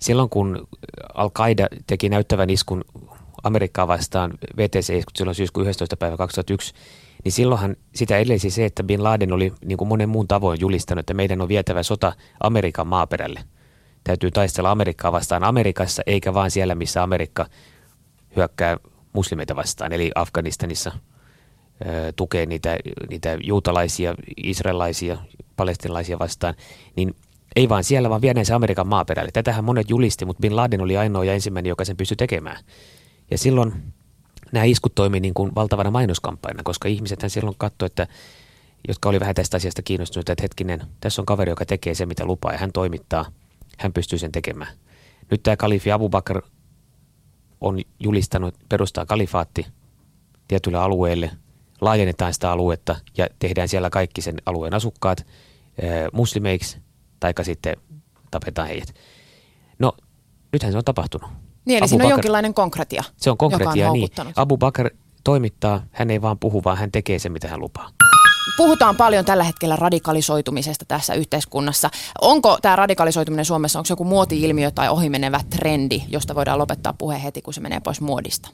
Silloin 0.05 0.29
kun 0.29 0.69
Al-Qaida 1.15 1.67
teki 1.87 2.09
näyttävän 2.09 2.51
iskun 2.51 2.85
Amerikkaa 3.43 3.89
vastaan 3.89 4.33
VTC 4.56 5.03
silloin 5.17 5.35
syyskuun 5.35 5.69
11. 5.69 5.97
päivä 5.97 6.17
2001, 6.17 6.75
niin 7.25 7.33
silloinhan 7.33 7.77
sitä 7.95 8.19
edellisi 8.19 8.51
se, 8.51 8.65
että 8.65 8.83
Bin 8.83 9.05
Laden 9.05 9.33
oli 9.33 9.53
niin 9.65 9.79
kuin 9.79 9.89
monen 9.89 10.09
muun 10.09 10.29
tavoin 10.29 10.61
julistanut, 10.61 11.01
että 11.01 11.15
meidän 11.15 11.41
on 11.41 11.49
vietävä 11.49 11.83
sota 11.83 12.12
Amerikan 12.41 12.87
maaperälle. 12.87 13.45
Täytyy 14.05 14.31
taistella 14.31 14.71
Amerikkaa 14.71 15.12
vastaan 15.12 15.45
Amerikassa, 15.45 16.03
eikä 16.06 16.35
vaan 16.35 16.51
siellä, 16.51 16.75
missä 16.75 17.03
Amerikka 17.03 17.47
hyökkää 18.37 18.77
muslimeita 19.12 19.56
vastaan, 19.56 19.93
eli 19.93 20.11
Afganistanissa 20.15 20.93
tukee 22.17 22.47
niitä, 22.47 22.77
niitä 23.11 23.39
juutalaisia, 23.43 24.15
israelaisia, 24.37 25.19
palestinalaisia 25.56 26.19
vastaan, 26.19 26.55
niin 26.97 27.15
ei 27.56 27.69
vaan 27.69 27.85
siellä, 27.85 28.11
vaan 28.11 28.23
viedään 28.23 28.47
se 28.47 28.55
Amerikan 28.55 28.89
maaperälle. 28.89 29.31
Tätähän 29.33 29.65
monet 29.65 29.91
julisti, 29.91 30.25
mutta 30.25 30.41
Bin 30.41 30.56
Laden 30.56 30.81
oli 30.81 30.97
ainoa 30.97 31.25
ja 31.25 31.35
ensimmäinen, 31.35 31.69
joka 31.69 31.85
sen 31.85 31.97
pystyi 31.97 32.17
tekemään. 32.17 32.65
Ja 33.31 33.39
silloin 33.39 33.73
nämä 34.53 34.65
iskut 34.65 34.95
toimii 34.95 35.21
niin 35.21 35.35
kuin 35.35 35.55
valtavana 35.55 35.91
mainoskampanjana, 35.91 36.62
koska 36.62 36.89
ihmisethän 36.89 37.31
silloin 37.31 37.56
katsoivat, 37.59 37.93
että 37.93 38.15
jotka 38.89 39.09
oli 39.09 39.21
vähän 39.21 39.35
tästä 39.35 39.56
asiasta 39.56 39.83
kiinnostuneita, 39.83 40.33
että 40.33 40.43
hetkinen, 40.43 40.81
tässä 41.01 41.23
on 41.23 41.27
kaveri, 41.27 41.51
joka 41.51 41.67
tekee 41.67 41.95
se, 41.95 42.06
mitä 42.06 42.25
lupaa 42.25 42.53
ja 42.53 42.59
hän 42.59 42.73
toimittaa, 42.73 43.25
hän 43.79 43.93
pystyy 43.93 44.19
sen 44.19 44.33
tekemään. 44.33 44.73
Nyt 45.31 45.43
tämä 45.43 45.56
kalifi 45.56 45.93
Abu 45.93 46.09
Bakr 46.09 46.43
on 47.61 47.81
julistanut 48.01 48.55
perustaa 48.69 49.06
kalifaatti 49.06 49.67
tietylle 50.49 50.79
alueelle, 50.79 51.31
laajennetaan 51.81 52.35
sitä 52.35 52.51
aluetta 52.51 52.97
ja 53.17 53.27
tehdään 53.39 53.69
siellä 53.69 53.91
kaikki 53.91 54.21
sen 54.21 54.37
alueen 54.47 54.75
asukkaat 54.75 55.27
muslimeiksi 56.12 56.79
taikka 57.25 57.44
sitten 57.44 57.76
tapetaan 58.31 58.69
heidät. 58.69 58.94
No, 59.79 59.93
nythän 60.53 60.73
se 60.73 60.79
on 60.79 60.85
tapahtunut. 60.85 61.31
Niin, 61.65 61.79
eli 61.79 61.85
Abu 61.85 61.88
siinä 61.88 62.05
on 62.05 62.09
Bakr, 62.09 62.12
jonkinlainen 62.12 62.55
konkretia, 62.55 63.05
Se 63.17 63.31
on 63.31 63.37
konkretia, 63.37 63.91
on 63.91 63.93
niin. 63.93 64.11
Abu 64.37 64.56
Bakr 64.56 64.91
toimittaa, 65.25 65.82
hän 65.93 66.11
ei 66.11 66.23
vaan 66.23 66.38
puhu, 66.38 66.65
vaan 66.65 66.79
hän 66.79 66.93
tekee 66.93 67.19
se, 67.19 67.29
mitä 67.29 67.49
hän 67.49 67.61
lupaa. 67.61 67.91
Puhutaan 68.56 68.97
paljon 68.97 69.25
tällä 69.25 69.44
hetkellä 69.44 69.76
radikalisoitumisesta 69.76 70.85
tässä 70.88 71.15
yhteiskunnassa. 71.15 71.91
Onko 72.21 72.59
tämä 72.62 72.76
radikalisoituminen 72.76 73.44
Suomessa, 73.44 73.79
onko 73.79 73.87
se 73.87 73.93
joku 73.93 74.05
muoti-ilmiö 74.05 74.70
tai 74.70 74.88
ohimenevä 74.88 75.41
trendi, 75.50 76.03
josta 76.09 76.35
voidaan 76.35 76.59
lopettaa 76.59 76.93
puhe 76.93 77.23
heti, 77.23 77.43
kun 77.43 77.55
se 77.55 77.61
menee 77.61 77.81
pois 77.81 78.00
muodista? 78.00 78.50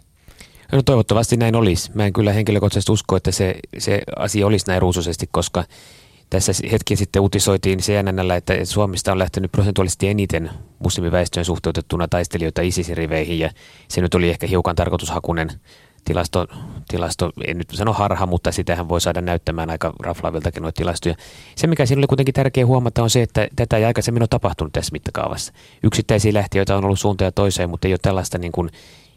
No 0.73 0.83
toivottavasti 0.83 1.37
näin 1.37 1.57
olisi. 1.57 1.91
Mä 1.95 2.07
en 2.07 2.13
kyllä 2.13 2.33
henkilökohtaisesti 2.33 2.93
usko, 2.93 3.17
että 3.17 3.31
se, 3.31 3.55
se 3.79 4.03
asia 4.17 4.47
olisi 4.47 4.67
näin 4.67 4.83
ruusuisesti, 4.83 5.29
koska 5.33 5.65
tässä 6.31 6.53
hetki 6.73 6.97
sitten 6.97 7.23
uutisoitiin 7.23 7.79
CNNllä, 7.79 8.37
että 8.37 8.65
Suomesta 8.65 9.13
on 9.13 9.19
lähtenyt 9.19 9.53
prosentuaalisesti 9.53 10.09
eniten 10.09 10.51
muslimiväestöön 10.79 11.45
suhteutettuna 11.45 12.09
taistelijoita 12.09 12.63
ISISin 12.63 12.97
riveihin 12.97 13.39
ja 13.39 13.51
se 13.89 14.01
nyt 14.01 14.15
oli 14.15 14.31
ehkä 14.31 14.47
hiukan 14.47 14.77
tarkoitushakunen 14.77 15.51
tilasto, 16.05 16.47
tilasto, 16.89 17.31
en 17.47 17.59
nyt 17.59 17.71
sano 17.73 17.93
harha, 17.93 18.27
mutta 18.27 18.53
sitähän 18.53 18.89
voi 18.89 19.01
saada 19.01 19.21
näyttämään 19.21 19.71
aika 19.71 19.93
raflaaviltakin 20.01 20.63
noita 20.63 20.77
tilastoja. 20.77 21.15
Se, 21.57 21.67
mikä 21.67 21.87
siinä 21.87 22.01
oli 22.01 22.07
kuitenkin 22.07 22.35
tärkeä 22.35 22.67
huomata, 22.67 23.03
on 23.03 23.11
se, 23.11 23.23
että 23.23 23.49
tätä 23.57 23.77
ei 23.77 23.85
aikaisemmin 23.85 24.23
ole 24.23 24.29
tapahtunut 24.29 24.73
tässä 24.73 24.93
mittakaavassa. 24.93 25.53
Yksittäisiä 25.83 26.35
lähtiöitä 26.35 26.77
on 26.77 26.85
ollut 26.85 27.01
suuntaan 27.01 27.27
ja 27.27 27.33
toiseen, 27.33 27.71
mutta 27.71 27.89
ei 27.89 27.93
ole 27.93 27.99
tällaista 28.03 28.39
niin 28.39 28.53
kuin 28.53 28.71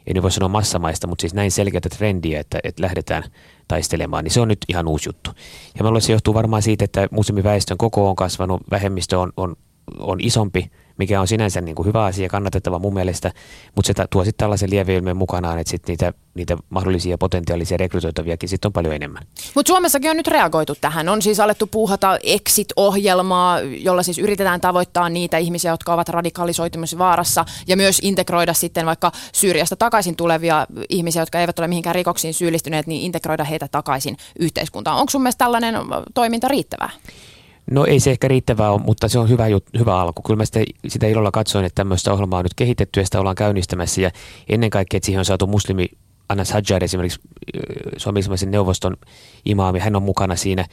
ei 0.07 0.21
voi 0.21 0.31
sanoa 0.31 0.49
massamaista, 0.49 1.07
mutta 1.07 1.21
siis 1.21 1.33
näin 1.33 1.51
selkeätä 1.51 1.89
trendiä, 1.89 2.39
että, 2.39 2.59
että 2.63 2.81
lähdetään 2.81 3.23
taistelemaan, 3.67 4.23
niin 4.23 4.31
se 4.31 4.41
on 4.41 4.47
nyt 4.47 4.65
ihan 4.69 4.87
uusi 4.87 5.09
juttu. 5.09 5.31
Ja 5.77 5.83
mä 5.83 5.89
luulen, 5.89 6.01
se 6.01 6.11
johtuu 6.11 6.33
varmaan 6.33 6.61
siitä, 6.61 6.85
että 6.85 7.07
muslimiväestön 7.11 7.77
koko 7.77 8.09
on 8.09 8.15
kasvanut, 8.15 8.61
vähemmistö 8.71 9.19
on, 9.19 9.31
on, 9.37 9.55
on 9.99 10.17
isompi– 10.21 10.69
mikä 10.97 11.21
on 11.21 11.27
sinänsä 11.27 11.61
niin 11.61 11.75
kuin 11.75 11.85
hyvä 11.85 12.05
asia, 12.05 12.29
kannatettava 12.29 12.79
mun 12.79 12.93
mielestä, 12.93 13.31
mutta 13.75 13.87
se 13.87 14.07
tuo 14.09 14.23
sitten 14.23 14.43
tällaisen 14.43 14.69
lieveilmiön 14.69 15.17
mukanaan, 15.17 15.59
että 15.59 15.71
sit 15.71 15.87
niitä, 15.87 16.13
niitä 16.33 16.57
mahdollisia 16.69 17.17
potentiaalisia 17.17 17.77
rekrytoitaviakin 17.77 18.49
sitten 18.49 18.69
on 18.69 18.73
paljon 18.73 18.95
enemmän. 18.95 19.23
Mutta 19.55 19.69
Suomessakin 19.69 20.11
on 20.11 20.17
nyt 20.17 20.27
reagoitu 20.27 20.75
tähän. 20.81 21.09
On 21.09 21.21
siis 21.21 21.39
alettu 21.39 21.67
puuhata 21.67 22.17
exit-ohjelmaa, 22.23 23.59
jolla 23.59 24.03
siis 24.03 24.19
yritetään 24.19 24.61
tavoittaa 24.61 25.09
niitä 25.09 25.37
ihmisiä, 25.37 25.71
jotka 25.71 25.93
ovat 25.93 26.09
radikalisoitumisvaarassa 26.09 27.45
ja 27.67 27.77
myös 27.77 27.99
integroida 28.01 28.53
sitten 28.53 28.85
vaikka 28.85 29.11
Syyriasta 29.33 29.75
takaisin 29.75 30.15
tulevia 30.15 30.67
ihmisiä, 30.89 31.21
jotka 31.21 31.39
eivät 31.39 31.59
ole 31.59 31.67
mihinkään 31.67 31.95
rikoksiin 31.95 32.33
syyllistyneet, 32.33 32.87
niin 32.87 33.01
integroida 33.01 33.43
heitä 33.43 33.67
takaisin 33.67 34.17
yhteiskuntaan. 34.39 34.97
Onko 34.97 35.09
sun 35.09 35.21
mielestä 35.21 35.45
tällainen 35.45 35.75
toiminta 36.13 36.47
riittävää? 36.47 36.89
No 37.71 37.85
ei 37.85 37.99
se 37.99 38.11
ehkä 38.11 38.27
riittävää 38.27 38.71
ole, 38.71 38.81
mutta 38.81 39.07
se 39.07 39.19
on 39.19 39.29
hyvä, 39.29 39.45
hyvä 39.79 39.99
alku. 39.99 40.21
Kyllä 40.21 40.37
mä 40.37 40.45
sitä, 40.45 40.59
sitä 40.87 41.07
ilolla 41.07 41.31
katsoin, 41.31 41.65
että 41.65 41.75
tämmöistä 41.75 42.13
ohjelmaa 42.13 42.39
on 42.39 42.45
nyt 42.45 42.53
kehitetty 42.53 42.99
ja 42.99 43.05
sitä 43.05 43.19
ollaan 43.19 43.35
käynnistämässä. 43.35 44.01
Ja 44.01 44.11
ennen 44.49 44.69
kaikkea, 44.69 44.97
että 44.97 45.05
siihen 45.05 45.19
on 45.19 45.25
saatu 45.25 45.47
muslimi 45.47 45.87
Anas 46.29 46.51
Hajjar 46.51 46.83
esimerkiksi 46.83 47.19
Suomen 47.97 48.23
neuvoston 48.45 48.97
imaami, 49.45 49.79
hän 49.79 49.95
on 49.95 50.03
mukana 50.03 50.35
siinä. 50.35 50.65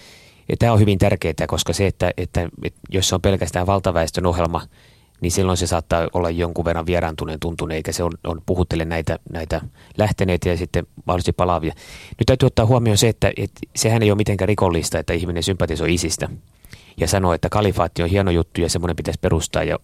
Ja 0.49 0.57
tämä 0.57 0.73
on 0.73 0.81
hyvin 0.81 0.99
tärkeää, 0.99 1.47
koska 1.47 1.73
se, 1.73 1.87
että, 1.87 2.11
että, 2.17 2.49
että 2.65 2.81
jos 2.89 3.09
se 3.09 3.15
on 3.15 3.21
pelkästään 3.21 3.67
valtaväestön 3.67 4.27
ohjelma, 4.27 4.63
niin 5.21 5.33
silloin 5.33 5.59
se 5.59 5.67
saattaa 5.67 6.09
olla 6.13 6.31
jonkun 6.31 6.65
verran 6.65 6.87
vieraantuneen 6.87 7.41
tuntuneen, 7.41 7.77
eikä 7.77 7.93
se 7.93 8.03
on, 8.03 8.13
on 8.25 8.43
puhuttele 8.47 8.85
näitä, 8.85 9.19
näitä 9.33 9.61
lähteneitä 9.99 10.49
ja 10.49 10.57
sitten 10.57 10.87
mahdollisesti 11.05 11.33
palaavia. 11.33 11.73
Nyt 12.19 12.27
täytyy 12.27 12.47
ottaa 12.47 12.67
huomioon 12.67 12.99
se, 12.99 13.09
että, 13.09 13.33
että 13.37 13.61
sehän 13.77 14.03
ei 14.03 14.11
ole 14.11 14.17
mitenkään 14.17 14.49
rikollista, 14.49 14.99
että 14.99 15.13
ihminen 15.13 15.43
sympatisoi 15.43 15.95
isistä 15.95 16.29
ja 17.01 17.09
sanoo, 17.09 17.33
että 17.33 17.49
kalifaatti 17.49 18.03
on 18.03 18.09
hieno 18.09 18.31
juttu 18.31 18.61
ja 18.61 18.69
semmoinen 18.69 18.97
pitäisi 18.97 19.19
perustaa 19.21 19.65
ja 19.65 19.79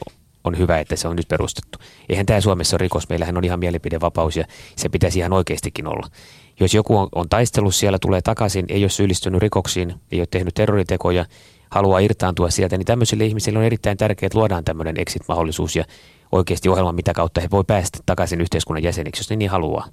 on 0.45 0.59
hyvä, 0.59 0.81
että 0.81 0.97
se 0.97 1.09
on 1.09 1.17
nyt 1.17 1.29
perustettu. 1.29 1.79
Eihän 2.09 2.27
tämä 2.27 2.41
Suomessa 2.41 2.77
ole 2.77 2.83
rikos, 2.83 3.09
meillähän 3.09 3.37
on 3.37 3.45
ihan 3.45 3.59
mielipidevapaus 3.59 4.37
ja 4.37 4.45
se 4.77 4.89
pitäisi 4.89 5.19
ihan 5.19 5.33
oikeastikin 5.33 5.87
olla. 5.87 6.09
Jos 6.61 6.75
joku 6.75 6.97
on, 6.97 7.09
on 7.15 7.29
taistellut 7.29 7.75
siellä, 7.75 7.99
tulee 7.99 8.23
takaisin, 8.23 8.65
ei 8.69 8.83
ole 8.83 8.91
syyllistynyt 8.91 9.43
rikoksiin, 9.43 9.95
ei 10.13 10.21
ole 10.21 10.27
tehnyt 10.31 10.55
terroritekoja, 10.55 11.25
haluaa 11.71 11.99
irtaantua 11.99 12.51
sieltä, 12.51 12.77
niin 12.77 12.87
tämmöisille 12.87 13.25
ihmisille 13.25 13.59
on 13.59 13.65
erittäin 13.65 13.97
tärkeää, 13.97 14.27
että 14.27 14.39
luodaan 14.39 14.65
tämmöinen 14.65 15.01
exit-mahdollisuus 15.01 15.77
ja 15.77 15.85
oikeasti 16.33 16.69
ohjelma, 16.69 16.93
mitä 16.93 17.13
kautta 17.13 17.41
he 17.41 17.49
voi 17.51 17.65
päästä 17.67 17.99
takaisin 18.07 18.41
yhteiskunnan 18.41 18.83
jäseniksi, 18.83 19.21
jos 19.21 19.31
ne 19.31 19.37
niin 19.37 19.51
haluaa. 19.51 19.89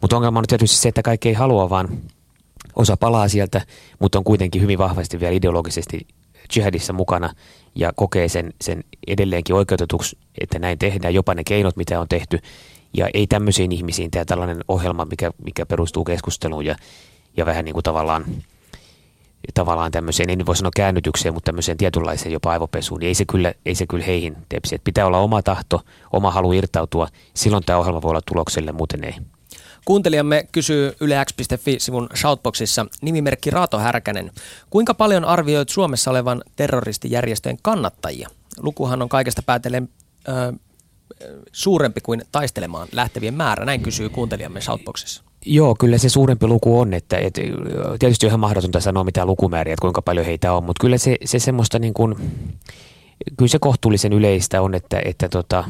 Mutta 0.00 0.16
ongelma 0.16 0.38
on 0.38 0.44
tietysti 0.48 0.76
se, 0.76 0.88
että 0.88 1.02
kaikki 1.02 1.28
ei 1.28 1.34
halua, 1.34 1.70
vaan 1.70 1.88
osa 2.76 2.96
palaa 2.96 3.28
sieltä, 3.28 3.60
mutta 3.98 4.18
on 4.18 4.24
kuitenkin 4.24 4.62
hyvin 4.62 4.78
vahvasti 4.78 5.20
vielä 5.20 5.32
ideologisesti 5.32 6.06
jihadissa 6.56 6.92
mukana 6.92 7.34
ja 7.74 7.92
kokee 7.96 8.28
sen, 8.28 8.52
sen 8.60 8.84
edelleenkin 9.06 9.54
oikeutetuksi, 9.56 10.18
että 10.40 10.58
näin 10.58 10.78
tehdään, 10.78 11.14
jopa 11.14 11.34
ne 11.34 11.44
keinot, 11.44 11.76
mitä 11.76 12.00
on 12.00 12.08
tehty. 12.08 12.38
Ja 12.96 13.08
ei 13.14 13.26
tämmöisiin 13.26 13.72
ihmisiin 13.72 14.10
tämä 14.10 14.24
tällainen 14.24 14.60
ohjelma, 14.68 15.04
mikä, 15.04 15.30
mikä 15.44 15.66
perustuu 15.66 16.04
keskusteluun 16.04 16.64
ja, 16.64 16.76
ja 17.36 17.46
vähän 17.46 17.64
niin 17.64 17.72
kuin 17.72 17.82
tavallaan, 17.82 18.24
tavallaan 19.54 19.92
tämmöiseen, 19.92 20.30
en 20.30 20.46
voi 20.46 20.56
sanoa 20.56 20.70
käännytykseen, 20.76 21.34
mutta 21.34 21.46
tämmöiseen 21.46 21.78
tietynlaiseen 21.78 22.32
jopa 22.32 22.50
aivopesuun, 22.50 23.00
niin 23.00 23.08
ei 23.08 23.14
se 23.14 23.24
kyllä, 23.24 23.54
ei 23.66 23.74
se 23.74 23.86
kyllä 23.86 24.04
heihin 24.04 24.36
tepsi. 24.48 24.74
Että 24.74 24.84
pitää 24.84 25.06
olla 25.06 25.18
oma 25.18 25.42
tahto, 25.42 25.80
oma 26.12 26.30
halu 26.30 26.52
irtautua, 26.52 27.08
silloin 27.34 27.64
tämä 27.66 27.78
ohjelma 27.78 28.02
voi 28.02 28.10
olla 28.10 28.20
tulokselle, 28.26 28.72
muuten 28.72 29.04
ei. 29.04 29.14
Kuuntelijamme 29.84 30.48
kysyy 30.52 30.92
ylex.fi-sivun 31.00 32.08
shoutboxissa 32.14 32.86
nimimerkki 33.02 33.50
Raato 33.50 33.78
Härkänen. 33.78 34.30
Kuinka 34.70 34.94
paljon 34.94 35.24
arvioit 35.24 35.68
Suomessa 35.68 36.10
olevan 36.10 36.42
terroristijärjestöjen 36.56 37.58
kannattajia? 37.62 38.28
Lukuhan 38.58 39.02
on 39.02 39.08
kaikesta 39.08 39.42
päätellen 39.42 39.88
ö, 40.28 40.52
suurempi 41.52 42.00
kuin 42.00 42.22
taistelemaan 42.32 42.88
lähtevien 42.92 43.34
määrä, 43.34 43.64
näin 43.64 43.82
kysyy 43.82 44.08
kuuntelijamme 44.08 44.60
shoutboxissa. 44.60 45.22
Joo, 45.46 45.74
kyllä 45.74 45.98
se 45.98 46.08
suurempi 46.08 46.46
luku 46.46 46.80
on, 46.80 46.94
että, 46.94 47.18
että 47.18 47.40
tietysti 47.98 48.26
on 48.26 48.28
ihan 48.28 48.40
mahdotonta 48.40 48.80
sanoa 48.80 49.04
mitä 49.04 49.26
lukumääriä, 49.26 49.74
että 49.74 49.82
kuinka 49.82 50.02
paljon 50.02 50.26
heitä 50.26 50.52
on, 50.52 50.64
mutta 50.64 50.80
kyllä 50.80 50.98
se, 50.98 51.16
se 51.24 51.38
semmoista 51.38 51.78
niin 51.78 51.94
kuin, 51.94 52.14
kyllä 53.36 53.48
se 53.48 53.58
kohtuullisen 53.58 54.12
yleistä 54.12 54.62
on, 54.62 54.74
että, 54.74 55.02
että 55.04 55.28
tota, 55.28 55.64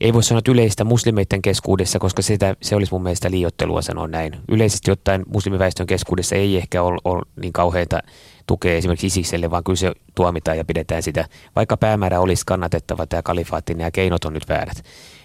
ei 0.00 0.12
voi 0.14 0.22
sanoa 0.22 0.42
yleistä 0.48 0.84
muslimeiden 0.84 1.42
keskuudessa, 1.42 1.98
koska 1.98 2.22
sitä, 2.22 2.56
se 2.62 2.76
olisi 2.76 2.92
mun 2.92 3.02
mielestä 3.02 3.30
liiottelua 3.30 3.82
sanoa 3.82 4.08
näin. 4.08 4.36
Yleisesti 4.48 4.90
ottaen 4.90 5.22
muslimiväestön 5.32 5.86
keskuudessa 5.86 6.36
ei 6.36 6.56
ehkä 6.56 6.82
ole, 6.82 6.98
ole 7.04 7.22
niin 7.40 7.52
kauheita 7.52 8.00
tukea 8.46 8.76
esimerkiksi 8.76 9.06
Isikselle, 9.06 9.50
vaan 9.50 9.64
kyllä 9.64 9.76
se 9.76 9.92
tuomitaan 10.14 10.58
ja 10.58 10.64
pidetään 10.64 11.02
sitä. 11.02 11.28
Vaikka 11.56 11.76
päämäärä 11.76 12.20
olisi 12.20 12.42
kannatettava 12.46 13.06
tämä 13.06 13.22
kalifaatti, 13.22 13.74
nämä 13.74 13.90
keinot 13.90 14.24
on 14.24 14.32
nyt 14.32 14.48
väärät. 14.48 14.84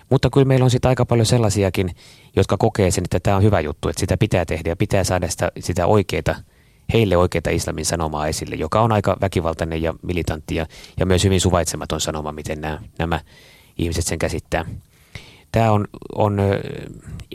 Mutta 0.09 0.29
kyllä 0.29 0.45
meillä 0.45 0.63
on 0.63 0.71
sitten 0.71 0.89
aika 0.89 1.05
paljon 1.05 1.25
sellaisiakin, 1.25 1.91
jotka 2.35 2.57
kokee 2.57 2.91
sen, 2.91 3.03
että 3.03 3.19
tämä 3.19 3.37
on 3.37 3.43
hyvä 3.43 3.59
juttu, 3.59 3.89
että 3.89 3.99
sitä 3.99 4.17
pitää 4.17 4.45
tehdä 4.45 4.69
ja 4.69 4.75
pitää 4.75 5.03
saada 5.03 5.27
sitä, 5.29 5.51
sitä 5.59 5.85
oikeaa 5.85 6.35
heille 6.93 7.17
oikeita 7.17 7.49
islamin 7.49 7.85
sanomaa 7.85 8.27
esille, 8.27 8.55
joka 8.55 8.81
on 8.81 8.91
aika 8.91 9.17
väkivaltainen 9.21 9.81
ja 9.81 9.93
militantti 10.01 10.55
ja, 10.55 10.65
ja 10.99 11.05
myös 11.05 11.23
hyvin 11.23 11.41
suvaitsematon 11.41 12.01
sanoma, 12.01 12.31
miten 12.31 12.61
nämä, 12.61 12.79
nämä 12.99 13.19
ihmiset 13.77 14.05
sen 14.05 14.19
käsittää. 14.19 14.65
Tämä 15.51 15.71
on, 15.71 15.87
on 16.15 16.37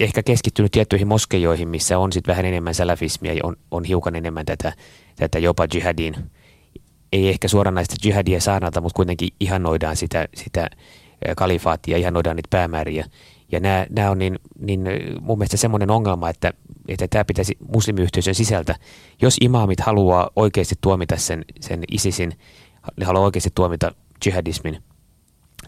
ehkä 0.00 0.22
keskittynyt 0.22 0.72
tiettyihin 0.72 1.08
moskeijoihin, 1.08 1.68
missä 1.68 1.98
on 1.98 2.12
sitten 2.12 2.32
vähän 2.32 2.44
enemmän 2.44 2.74
salafismia 2.74 3.32
ja 3.32 3.40
on, 3.42 3.56
on 3.70 3.84
hiukan 3.84 4.16
enemmän 4.16 4.46
tätä, 4.46 4.72
tätä 5.16 5.38
jopa 5.38 5.66
jihadiin. 5.74 6.14
Ei 7.12 7.28
ehkä 7.28 7.48
suoranaista 7.48 7.96
jihadia 8.04 8.40
saarnalta, 8.40 8.80
mutta 8.80 8.96
kuitenkin 8.96 9.28
ihannoidaan 9.40 9.96
sitä, 9.96 10.28
sitä 10.34 10.70
kalifaattia, 11.36 11.96
ihannoidaan 11.96 12.36
niitä 12.36 12.48
päämääriä. 12.50 13.04
Ja 13.52 13.60
nämä, 13.60 13.86
nämä 13.90 14.10
on 14.10 14.18
niin, 14.18 14.38
niin 14.58 14.80
mun 15.20 15.38
mielestä 15.38 15.56
semmoinen 15.56 15.90
ongelma, 15.90 16.30
että, 16.30 16.52
että 16.88 17.08
tämä 17.08 17.24
pitäisi 17.24 17.56
muslimiyhteisön 17.74 18.34
sisältä, 18.34 18.74
jos 19.22 19.36
imaamit 19.40 19.80
haluaa 19.80 20.30
oikeasti 20.36 20.74
tuomita 20.80 21.16
sen, 21.16 21.44
sen 21.60 21.82
ISISin, 21.92 22.32
ne 22.96 23.06
haluaa 23.06 23.24
oikeasti 23.24 23.50
tuomita 23.54 23.94
jihadismin– 24.26 24.78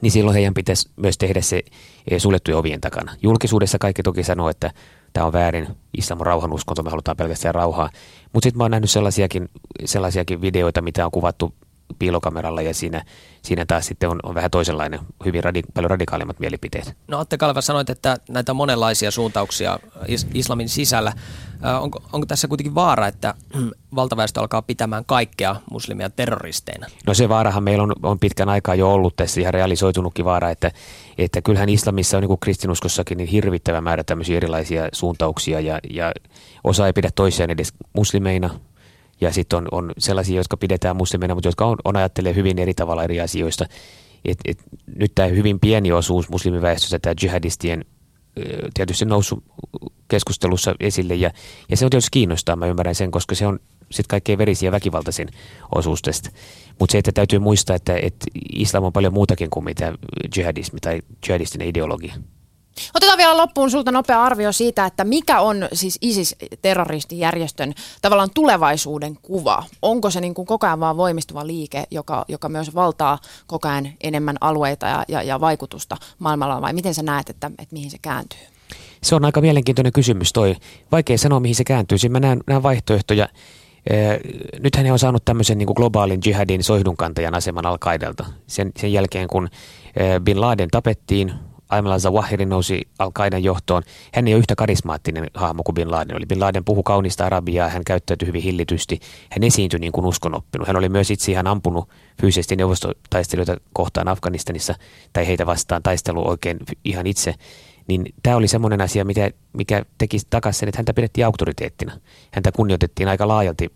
niin 0.01 0.11
silloin 0.11 0.35
heidän 0.35 0.55
pitäisi 0.55 0.91
myös 0.97 1.19
tehdä 1.19 1.41
se 1.41 1.63
eh, 2.11 2.21
suljettujen 2.21 2.59
ovien 2.59 2.81
takana. 2.81 3.17
Julkisuudessa 3.23 3.79
kaikki 3.79 4.03
toki 4.03 4.25
sanoo, 4.25 4.49
että 4.49 4.71
tämä 5.13 5.27
on 5.27 5.33
väärin, 5.33 5.67
islam 5.99 6.21
on 6.21 6.27
rauhanuskonto, 6.27 6.83
me 6.83 6.91
halutaan 6.91 7.17
pelkästään 7.17 7.55
rauhaa. 7.55 7.91
Mutta 8.33 8.47
sitten 8.47 8.59
mä 8.59 8.65
oon 8.65 8.71
nähnyt 8.71 8.91
sellaisiakin, 8.91 9.49
sellaisiakin 9.85 10.41
videoita, 10.41 10.83
mitä 10.83 11.05
on 11.05 11.11
kuvattu 11.11 11.55
piilokameralla 11.99 12.63
ja 12.63 12.75
siinä, 12.75 13.05
siinä 13.43 13.67
taas 13.67 13.87
sitten 13.87 14.09
on, 14.09 14.21
on 14.23 14.35
vähän 14.35 14.51
toisenlainen, 14.51 15.01
hyvin 15.25 15.45
radi, 15.45 15.63
paljon 15.75 15.91
radikaalimmat 15.91 16.41
mielipiteet. 16.41 16.97
No 17.09 17.19
Atte 17.19 17.39
Kaleva 17.39 17.61
sanoit, 17.61 17.91
että 17.91 18.17
näitä 18.29 18.55
monenlaisia 18.55 19.11
suuntauksia 19.11 19.79
is- 20.09 20.27
islamin 20.35 20.69
sisällä. 20.69 21.13
Onko, 21.81 22.03
onko 22.13 22.27
tässä 22.27 22.49
kuitenkin 22.49 22.75
vaara, 22.75 23.07
että 23.07 23.35
valtaväestö 23.95 24.41
alkaa 24.41 24.63
pitämään 24.63 25.05
kaikkea 25.05 25.57
muslimia 25.71 26.11
terroristeina? 26.11 26.87
No 27.07 27.15
se 27.15 27.29
vaarahan 27.29 27.63
meillä 27.63 27.83
on, 27.83 27.93
on 28.03 28.19
pitkän 28.19 28.49
aikaa 28.49 28.75
jo 28.75 28.93
ollut 28.93 29.17
tässä 29.17 29.41
ihan 29.41 29.55
realisoitunutkin 29.55 30.25
vaara, 30.25 30.51
että, 30.51 30.71
että 31.19 31.43
kyllähän 31.43 31.69
islamissa 31.69 32.17
on 32.17 32.21
niin 32.21 32.29
kuin 32.29 32.41
kristinuskossakin 32.41 33.19
niin 33.19 33.29
hirvittävä 33.29 33.81
määrä 33.81 34.05
tämmöisiä 34.05 34.37
erilaisia 34.37 34.89
suuntauksia 34.93 35.61
ja, 35.61 35.79
ja 35.91 36.13
osa 36.65 36.87
ei 36.87 36.93
pidä 36.93 37.11
toisiaan 37.15 37.51
edes 37.51 37.73
muslimeina, 37.93 38.51
ja 39.23 39.33
sitten 39.33 39.57
on, 39.57 39.69
on 39.73 39.93
sellaisia, 39.99 40.37
jotka 40.37 40.57
pidetään 40.57 40.97
muslimeina, 40.97 41.35
mutta 41.35 41.49
jotka 41.49 41.67
on, 41.67 41.77
on 41.85 41.97
ajattelee 41.97 42.35
hyvin 42.35 42.59
eri 42.59 42.75
tavalla 42.75 43.05
eri 43.05 43.21
asioista. 43.21 43.67
Et, 44.25 44.39
et, 44.45 44.63
nyt 44.97 45.13
tämä 45.15 45.29
hyvin 45.29 45.61
pieni 45.61 45.93
osuus 45.93 46.29
muslimiväestöstä, 46.29 46.99
tämä 46.99 47.15
jihadistien 47.23 47.85
tietysti 48.75 49.05
noussut 49.05 49.45
keskustelussa 50.09 50.75
esille 50.81 51.15
ja, 51.15 51.31
ja 51.69 51.77
se 51.77 51.85
on 51.85 51.91
tietysti 51.91 52.09
kiinnostaa, 52.13 52.57
mä 52.57 52.67
ymmärrän 52.67 52.95
sen, 52.95 53.11
koska 53.11 53.35
se 53.35 53.47
on 53.47 53.59
sitten 53.81 54.09
kaikkein 54.09 54.39
verisiä 54.39 54.67
ja 54.67 54.73
väkivaltaisin 54.73 55.29
osuus 55.75 56.03
tästä. 56.03 56.31
Mutta 56.79 56.93
se, 56.93 56.99
että 56.99 57.13
täytyy 57.13 57.39
muistaa, 57.39 57.77
että, 57.77 57.97
että 58.03 58.27
islam 58.53 58.85
on 58.85 58.93
paljon 58.93 59.13
muutakin 59.13 59.51
kuin 59.51 59.65
mitä 59.65 59.95
jihadismi 60.37 60.81
tai 60.81 61.01
jihadistinen 61.29 61.69
ideologia. 61.69 62.15
Otetaan 62.95 63.19
vielä 63.19 63.37
loppuun 63.37 63.71
sulta 63.71 63.93
nopea 63.93 64.23
arvio 64.23 64.53
siitä, 64.53 64.87
että 64.87 65.05
mikä 65.05 65.41
on 65.41 65.69
siis 65.73 65.99
ISIS-terroristijärjestön 66.01 67.75
tavallaan 68.03 68.31
tulevaisuuden 68.35 69.17
kuva. 69.23 69.65
Onko 69.83 70.11
se 70.11 70.21
niin 70.21 70.35
kuin 70.35 70.47
koko 70.47 70.67
ajan 70.67 70.81
vaan 70.81 70.97
voimistuva 70.97 71.47
liike, 71.47 71.85
joka, 71.91 72.25
joka 72.29 72.49
myös 72.49 72.75
valtaa 72.75 73.19
koko 73.47 73.69
ajan 73.69 73.89
enemmän 74.03 74.37
alueita 74.41 74.87
ja, 74.87 75.05
ja, 75.09 75.23
ja 75.23 75.41
vaikutusta 75.41 75.97
maailmalla, 76.19 76.63
vai 76.63 76.73
miten 76.73 76.95
sä 76.95 77.03
näet, 77.03 77.31
että, 77.31 77.47
että 77.47 77.73
mihin 77.73 77.91
se 77.91 77.99
kääntyy? 78.03 78.41
Se 79.03 79.15
on 79.15 79.25
aika 79.25 79.41
mielenkiintoinen 79.41 79.93
kysymys 79.93 80.33
toi. 80.33 80.57
Vaikea 80.93 81.19
sanoa, 81.19 81.41
mihin 81.41 81.55
se 81.55 81.65
kääntyy. 81.65 81.99
Siinä 81.99 82.13
mä 82.13 82.21
näen, 82.21 82.41
näen 82.47 82.63
vaihtoehtoja. 82.63 83.29
Nythän 84.61 84.87
he 84.87 84.93
on 84.93 84.99
saanut 84.99 85.25
tämmöisen 85.25 85.59
niin 85.59 85.67
kuin 85.67 85.75
globaalin 85.75 86.21
jihadin 86.27 86.65
soihdunkantajan 86.65 87.35
aseman 87.35 87.67
al 87.67 87.79
sen, 88.47 88.73
sen 88.77 88.93
jälkeen, 88.93 89.29
kun 89.29 89.49
Bin 90.25 90.41
Laden 90.41 90.69
tapettiin 90.71 91.33
Ayman 91.73 91.93
al-Zawahiri 91.93 92.47
nousi 92.47 92.89
al 92.99 93.11
johtoon. 93.41 93.83
Hän 94.15 94.29
ei 94.29 94.35
ole 94.35 94.39
yhtä 94.39 94.55
karismaattinen 94.55 95.31
hahmo 95.35 95.63
kuin 95.63 95.75
Bin 95.75 95.91
Laden 95.91 96.17
oli. 96.17 96.27
Bin 96.27 96.41
Laden 96.41 96.65
puhui 96.65 96.83
kaunista 96.85 97.27
arabiaa, 97.27 97.69
hän 97.69 97.85
käyttäytyi 97.85 98.29
hyvin 98.29 98.43
hillitysti. 98.43 99.01
Hän 99.31 99.43
esiintyi 99.43 99.81
niin 99.81 99.93
kuin 99.93 100.07
uskonoppinut. 100.07 100.67
Hän 100.67 100.77
oli 100.77 100.89
myös 100.89 101.11
itse 101.11 101.33
ihan 101.33 101.47
ampunut 101.47 101.89
fyysisesti 102.21 102.57
neuvostotaistelijoita 102.57 103.57
kohtaan 103.73 104.09
Afganistanissa 104.09 104.75
tai 105.13 105.27
heitä 105.27 105.47
vastaan 105.47 105.83
taistelu 105.83 106.29
oikein 106.29 106.59
ihan 106.85 107.07
itse. 107.07 107.35
Niin 107.89 108.15
tämä 108.23 108.37
oli 108.37 108.49
semmoinen 108.49 108.81
asia, 108.81 109.05
mikä, 109.05 109.31
mikä 109.53 109.85
teki 109.99 110.19
takaisin 110.31 110.61
sen, 110.61 110.69
että 110.69 110.79
häntä 110.79 110.95
pidettiin 110.95 111.27
auktoriteettina. 111.27 111.93
Häntä 112.31 112.53
kunnioitettiin 112.53 113.09
aika 113.09 113.29
laajalti 113.29 113.73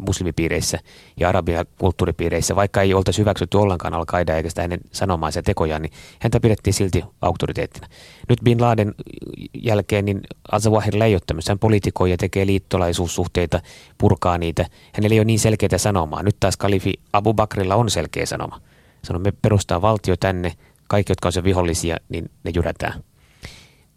muslimipiireissä 0.00 0.78
ja 1.16 1.28
arabian 1.28 1.66
kulttuuripiireissä, 1.78 2.56
vaikka 2.56 2.82
ei 2.82 2.94
oltaisi 2.94 3.20
hyväksytty 3.20 3.58
ollenkaan 3.58 3.94
al 3.94 4.04
eikä 4.36 4.48
sitä 4.48 4.62
hänen 4.62 4.80
sanomaansa 4.92 5.38
ja 5.38 5.42
tekojaan, 5.42 5.82
niin 5.82 5.92
häntä 6.20 6.40
pidettiin 6.40 6.74
silti 6.74 7.04
auktoriteettina. 7.20 7.88
Nyt 8.28 8.38
Bin 8.44 8.60
Laden 8.60 8.94
jälkeen 9.62 10.04
niin 10.04 10.20
Al-Zawahir 10.52 11.02
ei 11.02 11.14
ole 11.14 11.20
tämmöisen 11.26 11.58
poliitikoi 11.58 12.10
ja 12.10 12.16
tekee 12.16 12.46
liittolaisuussuhteita, 12.46 13.60
purkaa 13.98 14.38
niitä. 14.38 14.66
Hänellä 14.92 15.14
ei 15.14 15.20
ole 15.20 15.24
niin 15.24 15.38
selkeitä 15.38 15.78
sanomaa. 15.78 16.22
Nyt 16.22 16.36
taas 16.40 16.56
kalifi 16.56 16.94
Abu 17.12 17.34
Bakrilla 17.34 17.74
on 17.74 17.90
selkeä 17.90 18.26
sanoma. 18.26 18.60
Sanoo, 19.04 19.20
me 19.20 19.32
perustaa 19.42 19.82
valtio 19.82 20.16
tänne, 20.16 20.52
kaikki, 20.88 21.10
jotka 21.10 21.28
on 21.28 21.32
se 21.32 21.44
vihollisia, 21.44 21.96
niin 22.08 22.30
ne 22.44 22.50
jyrätään 22.54 23.04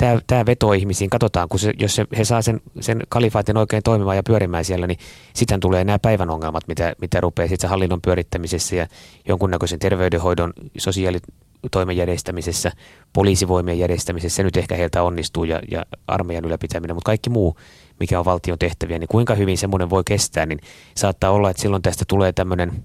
tämä, 0.02 0.20
tämä 0.28 0.46
vetoo 0.46 0.74
ihmisiin. 0.74 1.10
Katsotaan, 1.10 1.50
kun 1.50 1.60
se, 1.60 1.74
jos 1.80 1.96
se, 1.96 2.06
he 2.18 2.26
saa 2.26 2.42
sen, 2.42 2.62
sen 2.80 3.02
kalifaatin 3.10 3.58
oikein 3.58 3.84
toimimaan 3.84 4.18
ja 4.18 4.24
pyörimään 4.24 4.66
siellä, 4.66 4.88
niin 4.88 5.00
sitten 5.34 5.60
tulee 5.60 5.84
nämä 5.84 6.00
päivän 6.00 6.30
ongelmat, 6.30 6.68
mitä, 6.68 6.94
mitä 7.02 7.22
rupeaa 7.22 7.50
sitten 7.50 7.70
hallinnon 7.70 8.02
pyörittämisessä 8.02 8.76
ja 8.76 8.88
jonkunnäköisen 9.28 9.80
terveydenhoidon, 9.80 10.54
sosiaalitoimen 10.78 11.98
järjestämisessä, 11.98 12.72
poliisivoimien 13.14 13.80
järjestämisessä. 13.80 14.36
Se 14.36 14.44
nyt 14.44 14.58
ehkä 14.58 14.76
heiltä 14.76 15.04
onnistuu 15.04 15.44
ja, 15.44 15.62
ja 15.72 15.86
armeijan 16.08 16.46
ylläpitäminen, 16.46 16.96
mutta 16.96 17.10
kaikki 17.10 17.30
muu, 17.30 17.56
mikä 18.00 18.20
on 18.20 18.26
valtion 18.26 18.60
tehtäviä, 18.60 19.00
niin 19.00 19.08
kuinka 19.08 19.36
hyvin 19.36 19.58
semmoinen 19.58 19.90
voi 19.90 20.04
kestää, 20.06 20.46
niin 20.46 20.60
saattaa 20.98 21.32
olla, 21.32 21.50
että 21.50 21.62
silloin 21.62 21.82
tästä 21.82 22.06
tulee 22.08 22.32
tämmöinen 22.32 22.84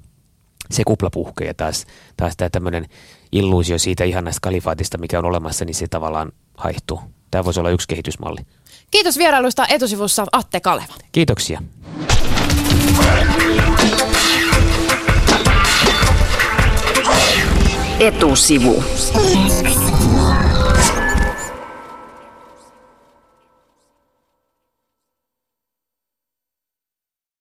se 0.70 0.82
kupla 0.87 1.11
puhkee 1.11 1.46
ja 1.46 1.54
taas, 1.54 1.87
taas 2.16 2.37
tämä 2.37 2.50
tämmöinen 2.50 2.87
illuusio 3.32 3.78
siitä 3.78 4.04
ihanasta 4.04 4.40
kalifaatista, 4.42 4.99
mikä 4.99 5.18
on 5.18 5.25
olemassa, 5.25 5.64
niin 5.64 5.75
se 5.75 5.87
tavallaan 5.88 6.32
haihtuu. 6.57 7.01
Tämä 7.31 7.45
voisi 7.45 7.61
olla 7.61 7.71
yksi 7.71 7.89
kehitysmalli. 7.89 8.41
Kiitos 8.91 9.19
vierailusta 9.19 9.67
etusivussa 9.69 10.27
Atte 10.33 10.61
Kaleva. 10.61 10.95
Kiitoksia. 11.13 11.63
Etusivu. 18.01 18.85